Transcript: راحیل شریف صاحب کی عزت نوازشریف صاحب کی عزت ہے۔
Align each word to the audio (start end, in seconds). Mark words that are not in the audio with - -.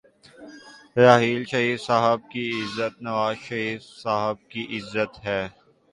راحیل 0.95 1.41
شریف 1.51 1.79
صاحب 1.81 2.19
کی 2.31 2.45
عزت 2.61 2.93
نوازشریف 3.01 3.81
صاحب 4.03 4.37
کی 4.51 4.61
عزت 4.77 5.11
ہے۔ 5.25 5.41